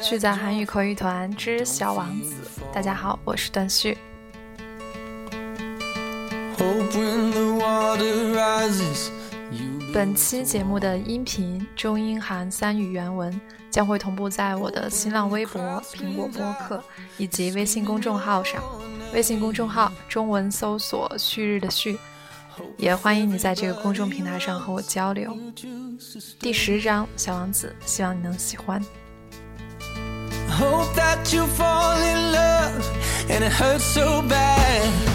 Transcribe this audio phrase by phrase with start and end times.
[0.00, 2.34] 续在韩语口语团之小王子，
[2.72, 3.98] 大家好，我是段旭。
[9.92, 15.60] 本期节目的音频中英韩三语原文将会同步在我的新浪微博、
[15.92, 16.80] 苹果播客
[17.16, 18.62] 以及微信公众号上。
[19.12, 21.98] 微信公众号中文搜索“旭日”的“旭”，
[22.78, 25.36] 也欢迎你在这个公众平台上和我交流。
[26.38, 28.80] 第十章《小王子》，希望你能喜欢。
[30.58, 35.07] hope that you fall in love and it hurts so bad.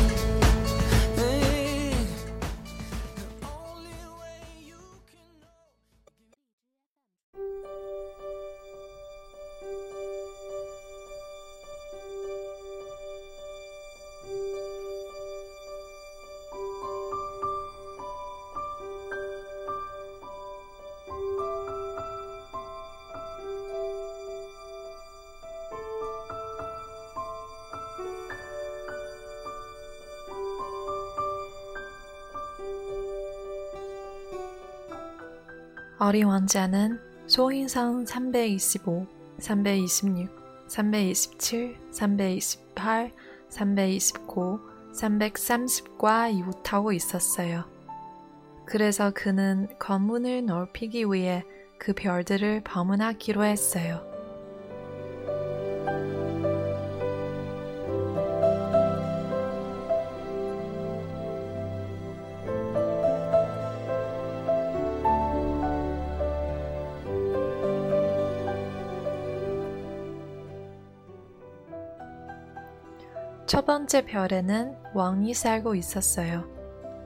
[36.04, 39.08] 어린 왕자는 소인상 325,
[39.40, 40.28] 326,
[40.68, 43.14] 327, 328,
[43.48, 44.60] 329,
[44.92, 47.64] 330과 이웃하고 있었어요.
[48.66, 51.46] 그래서 그는 건문을 넓히기 위해
[51.78, 54.06] 그 별들을 방문하기로 했어요.
[73.54, 76.44] 첫 번째 별에는 왕이 살고 있었어요.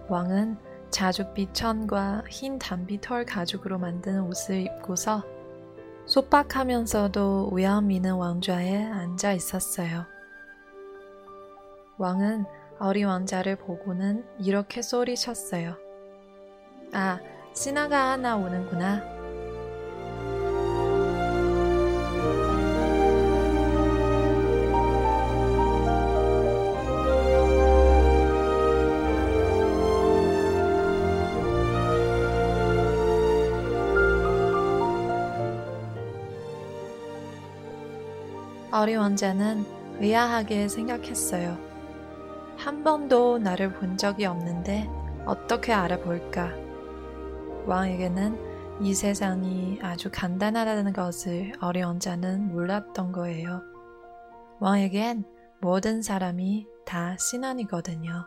[0.08, 0.56] 왕은
[0.92, 5.26] 자줏빛 천과 흰 단비털 가죽으로 만든 옷을 입고서
[6.06, 7.52] 소박하면서도
[7.92, 10.06] 있는 왕좌에 앉아 있었어요.
[11.98, 12.46] 왕은
[12.80, 15.76] 어린 왕자를 보고는 이렇게 소리쳤어요.
[16.94, 17.20] 아,
[17.52, 19.17] 신하가 하나 오는구나.
[39.08, 39.64] 왕자는
[40.02, 41.58] 의아하게 생각했어요.
[42.58, 44.90] 한 번도 나를 본 적이 없는데
[45.26, 46.52] 어떻게 알아볼까?
[47.66, 53.62] 왕에게는 이 세상이 아주 간단하다는 것을 어린 왕자는 몰랐던 거예요.
[54.60, 55.24] 왕에겐
[55.62, 58.26] 모든 사람이 다 신앙이거든요.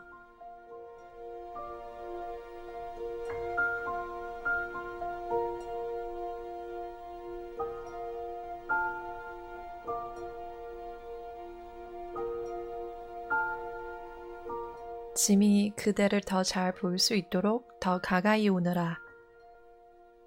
[15.23, 18.97] 짐이 그대를 더 잘 볼 수 있도록 더 가까이 오너라.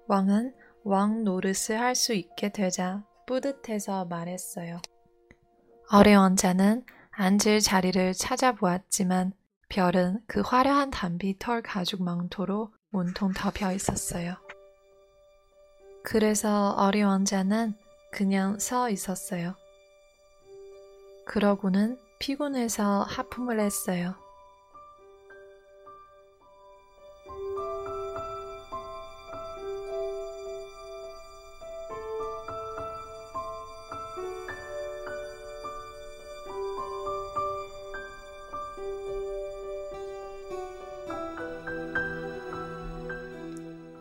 [0.07, 4.79] 왕은 왕 노릇을 할 수 있게 되자 뿌듯해서 말했어요.
[5.91, 9.33] 어린 왕자는 앉을 자리를 찾아보았지만
[9.67, 14.35] 별은 그 화려한 단비 털 가죽 망토로 온통 덮여 있었어요.
[16.05, 17.73] 그래서 어린 왕자는
[18.13, 19.55] 그냥 서 있었어요.
[21.25, 24.15] 그러고는 피곤해서 하품을 했어요.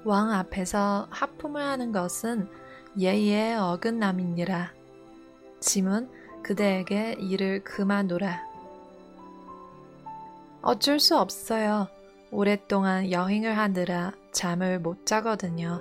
[0.04, 2.48] 왕 앞에서 하품을 하는 것은
[2.98, 4.72] 예의의 어긋남이니라.
[5.60, 6.10] 짐은
[6.42, 8.42] 그대에게 일을 그만두라.
[10.60, 11.89] 어쩔 수 없어요.
[12.30, 15.80] 오랫동안 여행을 하느라 잠을 못 자거든요.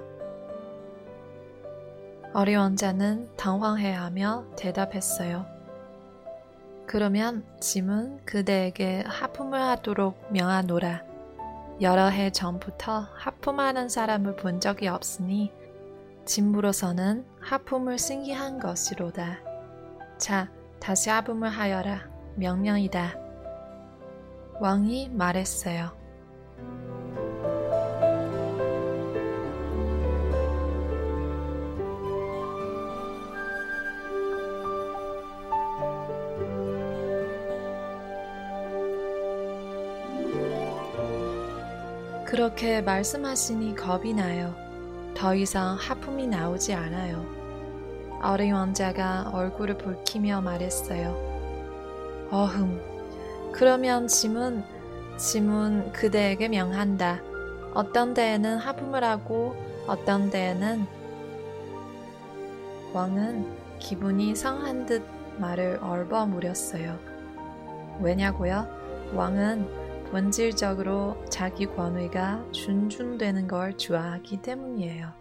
[2.34, 5.46] 어리 왕자는 당황해하며 대답했어요.
[6.86, 11.13] 그러면 짐은 그대에게 하품을 하도록 명하노라.
[11.82, 15.52] 여러 해 전부터 하품하는 사람을 본 적이 없으니
[16.26, 19.40] 짐으로서는 하품을 신기한 것이로다.
[20.18, 20.50] 자,
[20.80, 22.10] 다시 하품을 하여라.
[22.36, 23.16] 명령이다.
[24.60, 26.03] 왕이 말했어요.
[42.34, 44.56] 그렇게 말씀하시니 겁이 나요.
[45.16, 47.24] 더 이상 하품이 나오지 않아요.
[48.24, 52.28] 어린 왕자가 얼굴을 붉히며 말했어요.
[52.32, 52.82] 어흠.
[53.52, 54.64] 그러면 짐은,
[55.16, 57.22] 짐은 그대에게 명한다.
[57.76, 60.88] 어떤 데에는 하품을 하고 어떤 데에는
[62.94, 65.04] 왕은 기분이 상한 듯
[65.38, 66.98] 말을 얼버무렸어요.
[68.02, 68.68] 왜냐고요?
[69.14, 69.83] 왕은
[70.14, 75.12] 본질적으로 자기 권위가 준중되는 걸 좋아하기 때문이에요.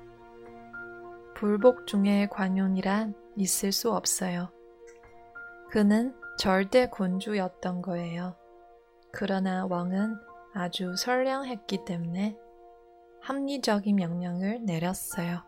[1.35, 4.51] 불복 중의 관용이란 있을 수 없어요.
[5.71, 8.37] 그는 절대 군주였던 거예요.
[9.13, 10.15] 그러나 왕은
[10.53, 12.37] 아주 선량했기 때문에
[13.23, 15.43] 합리적인 명령을 내렸어요.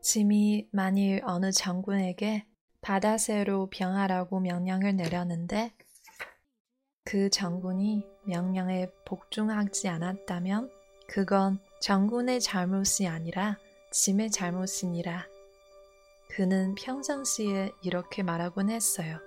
[0.00, 2.46] 짐이 만일 어느 장군에게
[2.80, 5.72] 바다새로 병하라고 명령을 내렸는데
[7.04, 10.70] 그 장군이 명령에 복종하지 않았다면
[11.08, 13.58] 그건 장군의 잘못이 아니라
[13.92, 15.26] 짐의 잘못이니라.
[16.30, 19.18] 그는 평상시에 이렇게 말하곤 했어요.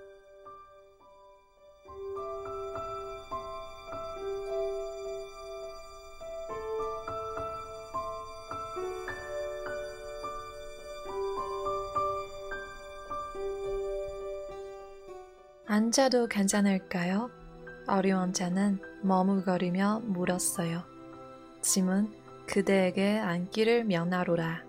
[15.72, 17.30] 앉아도 괜찮을까요?
[17.86, 20.82] 어려운 자는 머뭇거리며 물었어요.
[21.62, 22.12] 짐은
[22.46, 24.64] 그대에게 앉기를 면하로라.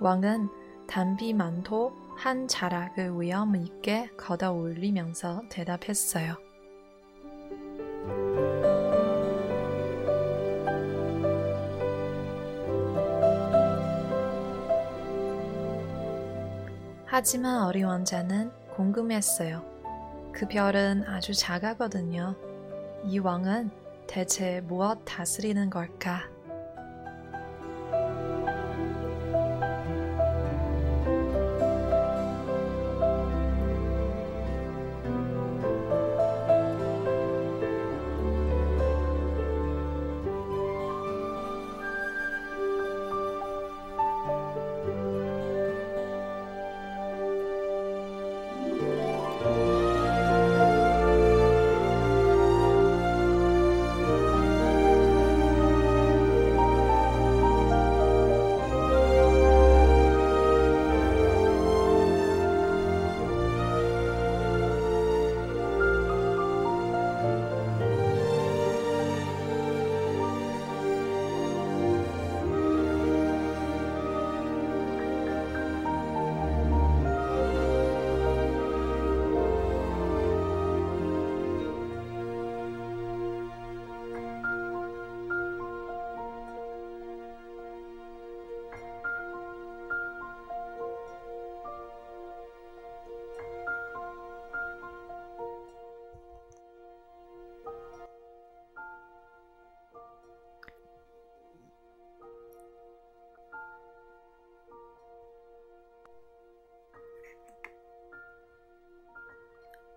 [0.00, 0.48] 왕은
[0.86, 6.36] 단비 만토 한 자락을 위험 있게 걷어 올리면서 대답했어요.
[17.04, 19.64] 하지만 어린 왕자는 궁금했어요.
[20.32, 22.36] 그 별은 아주 작아거든요.
[23.04, 23.70] 이 왕은
[24.06, 26.28] 대체 무엇 다스리는 걸까?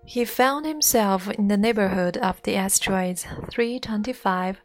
[0.09, 4.57] He found himself in the neighborhood of the asteroids 325,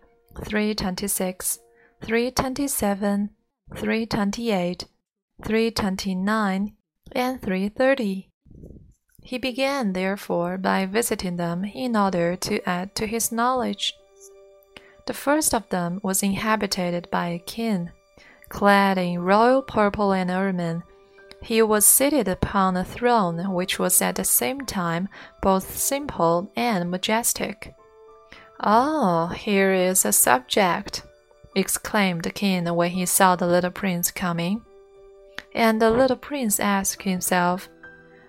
[0.42, 1.58] 326,
[2.00, 3.30] 327,
[3.76, 4.84] 328,
[5.44, 6.76] 329,
[7.12, 8.30] and 330.
[9.22, 13.92] He began, therefore, by visiting them in order to add to his knowledge.
[15.06, 17.90] The first of them was inhabited by a king,
[18.48, 20.84] clad in royal purple and ermine
[21.44, 25.08] he was seated upon a throne which was at the same time
[25.42, 27.74] both simple and majestic.
[28.60, 31.02] Oh, here is a subject!
[31.54, 34.62] exclaimed the king when he saw the little prince coming.
[35.54, 37.68] And the little prince asked himself,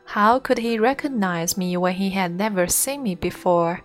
[0.08, 3.82] How could he recognize me when he had never seen me before?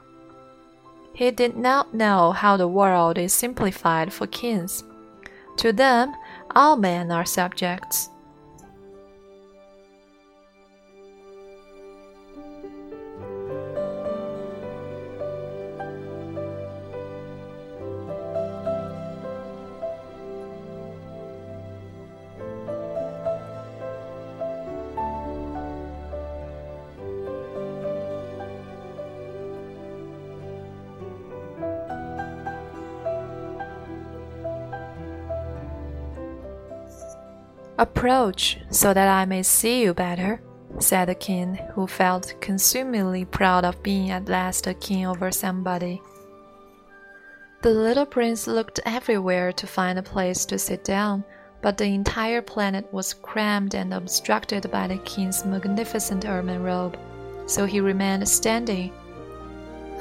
[1.15, 4.83] He did not know how the world is simplified for kings.
[5.59, 6.15] To them,
[6.57, 8.11] all men are subjects.
[37.81, 40.43] Approach so that I may see you better,
[40.81, 46.03] said the king, who felt consumingly proud of being at last a king over somebody.
[47.63, 51.25] The little prince looked everywhere to find a place to sit down,
[51.63, 56.99] but the entire planet was crammed and obstructed by the king's magnificent ermine robe,
[57.47, 58.93] so he remained standing,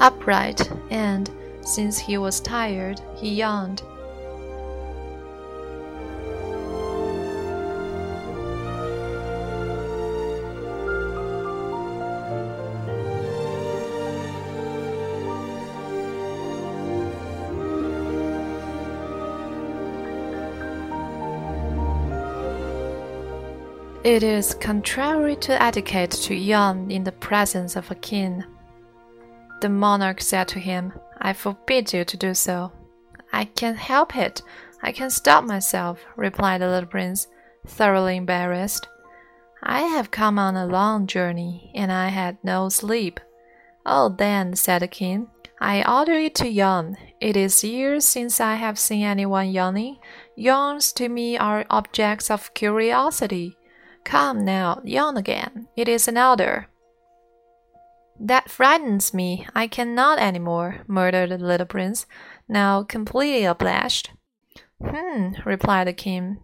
[0.00, 1.30] upright, and,
[1.62, 3.82] since he was tired, he yawned.
[24.10, 28.42] It is contrary to etiquette to yawn in the presence of a king.
[29.60, 32.72] The monarch said to him, I forbid you to do so.
[33.32, 34.42] I can't help it.
[34.82, 37.28] I can't stop myself, replied the little prince,
[37.64, 38.88] thoroughly embarrassed.
[39.62, 43.20] I have come on a long journey, and I had no sleep.
[43.86, 45.28] Oh, then, said the king,
[45.60, 46.96] I order you to yawn.
[47.20, 49.98] It is years since I have seen anyone yawning.
[50.34, 53.56] Yawns to me are objects of curiosity.
[54.04, 55.68] Come now, yawn again.
[55.76, 56.68] It is an order.
[58.18, 59.46] That frightens me.
[59.54, 62.06] I cannot any more, murmured the little prince,
[62.48, 64.10] now completely abashed.
[64.82, 66.38] Hmm, replied the king.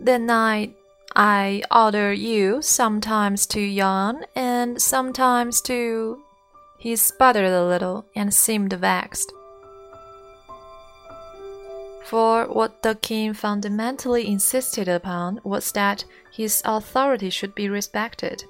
[0.00, 0.74] Then I,
[1.14, 6.22] I order you sometimes to yawn and sometimes to.
[6.78, 9.32] He sputtered a little and seemed vexed
[12.08, 18.42] for what the king fundamentally insisted upon was that his authority should be respected.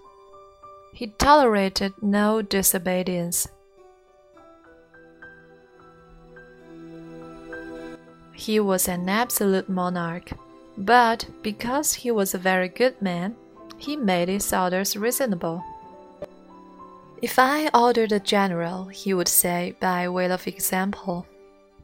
[0.93, 3.49] He tolerated no disobedience.
[8.33, 10.31] He was an absolute monarch,
[10.77, 13.35] but because he was a very good man,
[13.77, 15.65] he made his orders reasonable.
[17.21, 21.27] If I ordered a general, he would say by way of example,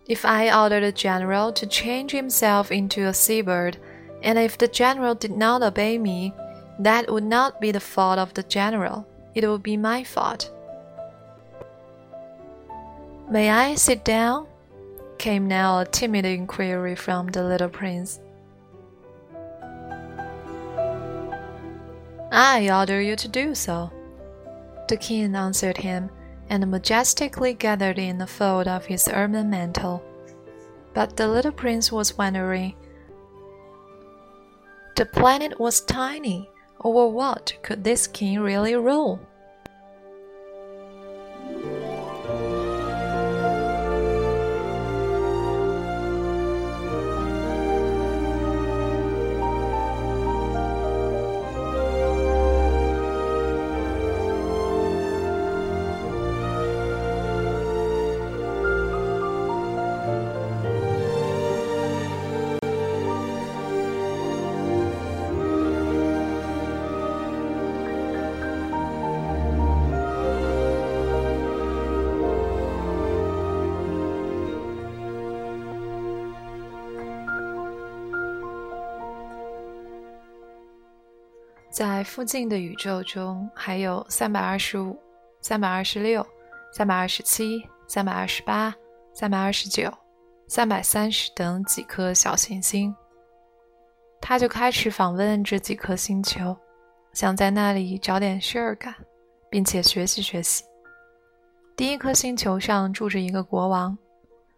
[0.06, 3.78] if I ordered the general to change himself into a seabird,
[4.22, 6.34] and if the general did not obey me,
[6.78, 10.50] that would not be the fault of the general, it would be my fault.
[13.30, 14.46] May I sit down?
[15.16, 18.20] came now a timid inquiry from the little prince.
[22.30, 23.90] I order you to do so.
[24.88, 26.10] The king answered him
[26.48, 30.02] and majestically gathered in the fold of his ermine mantle.
[30.92, 32.74] But the little prince was wondering.
[34.96, 36.50] The planet was tiny.
[36.82, 39.20] Over what could this king really rule?
[81.86, 84.98] 在附近的宇宙中，还有三百二十五、
[85.42, 86.26] 三百二十六、
[86.72, 88.74] 三百二十七、三百二十八、
[89.12, 89.92] 三百二十九、
[90.48, 92.96] 三百三十等几颗小行星。
[94.18, 96.56] 他就开始访问这几颗星球，
[97.12, 98.94] 想在那里找点事儿干，
[99.50, 100.64] 并且学习学习。
[101.76, 103.98] 第一颗星球上住着一个国王，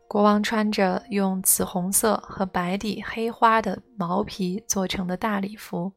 [0.06, 5.92] 国王穿着用紫红色和白底黑花的毛皮做成的大礼服。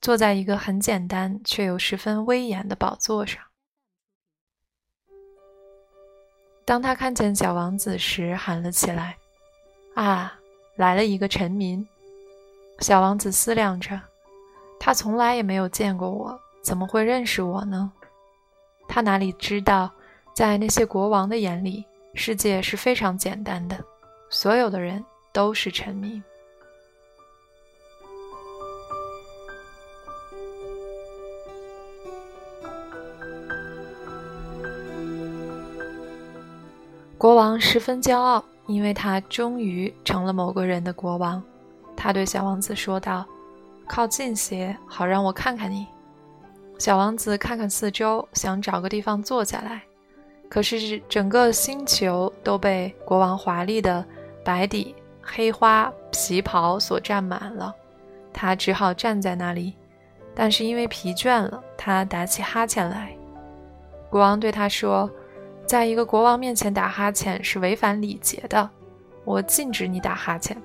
[0.00, 3.42] 坐在一个很简单却又十分威严的宝座上。
[6.64, 9.16] 当他看见小王子时，喊了起来
[9.94, 10.38] ：“啊，
[10.76, 11.86] 来了一个臣民！”
[12.80, 14.00] 小王子思量着，
[14.78, 17.92] 他从来也没有见过我，怎么会认识我呢？
[18.88, 19.92] 他哪里知道，
[20.34, 21.84] 在那些国王的眼里，
[22.14, 23.82] 世界是非常简单的，
[24.28, 26.22] 所有的人都是臣民。
[37.26, 41.42] 国王十分骄傲，因为他终于成了某个人的国王。
[41.96, 43.26] 他对小王子说道
[43.84, 45.88] ：“靠近些，好让我看看你。”
[46.78, 49.82] 小王子看看四周，想找个地方坐下来。
[50.48, 54.06] 可是整个星球都被国王华丽的
[54.44, 57.74] 白底黑花皮袍所占满了，
[58.32, 59.74] 他只好站在那里。
[60.32, 63.16] 但是因为疲倦了，他打起哈欠来。
[64.08, 65.10] 国王对他说
[65.66, 68.70] ：“在一个国王面前打哈欠是违反礼节的，
[69.24, 70.56] 我禁止你打哈欠。”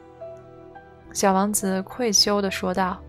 [1.12, 3.02] 小王子愧羞地说道：“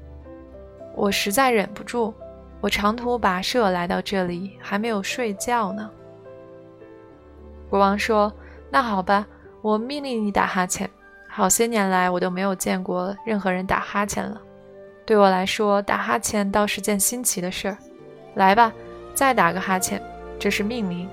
[0.97, 2.13] 我实在忍不住，
[2.61, 5.91] 我长途跋涉来到这里，还没有睡觉呢。”
[7.69, 8.33] 国王说
[8.71, 9.27] ：“那好吧，
[9.61, 10.89] 我命令你打哈欠。
[11.29, 14.41] 好些年来，我都没有见过任何人打哈欠了。”
[15.05, 17.77] 对我来说，打哈欠倒是件新奇的事儿。
[18.35, 18.73] 来吧，
[19.15, 20.03] 再打个哈欠，
[20.39, 21.09] 这是命令。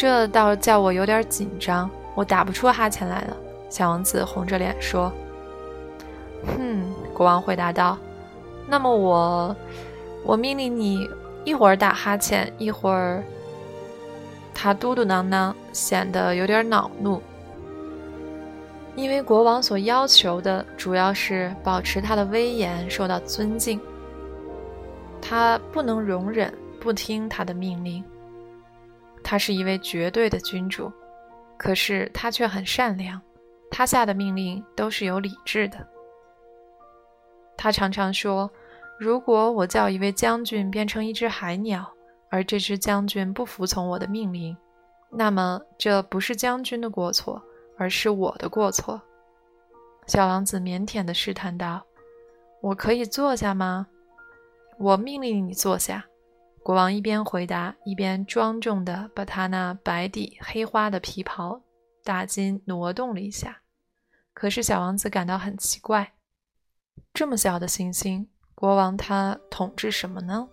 [0.00, 3.36] 这倒叫我有点紧张，我打不出哈欠来了。
[3.68, 5.12] 小王子红着脸说
[6.46, 7.98] ：“哼。”国王回答道
[8.68, 9.56] ：“那么我，
[10.24, 11.04] 我命令你
[11.42, 13.24] 一会儿打哈欠，一会儿……”
[14.54, 17.20] 他嘟嘟囔囔，显得有点恼怒。
[18.94, 23.80] 因为国王所要求的主要是保持他的威严受到尊敬，
[25.20, 28.04] 他不能容忍不听他的命令。
[29.30, 30.90] 他是一位绝对的君主，
[31.58, 33.20] 可是他却很善良，
[33.70, 35.86] 他下的命令都是有理智的。
[37.54, 38.50] 他常常说
[38.98, 41.86] ：“如果我叫一位将军变成一只海鸟，
[42.30, 44.56] 而这只将军不服从我的命令，
[45.10, 47.42] 那么这不是将军的过错。”
[47.76, 49.00] 而是我的过错，
[50.06, 51.80] 小王子腼腆地试探道
[52.62, 53.86] ：“我可以坐下吗
[54.80, 56.04] ？”“我命令你坐下。”
[56.62, 61.62] 国王一边回答，一边庄重地把他那白底黑花的皮袍
[62.04, 63.62] 大襟挪动了一下。
[64.34, 66.12] 可是小王子感到很奇怪：
[67.14, 70.48] 这么小的行星，国王他统治什么呢？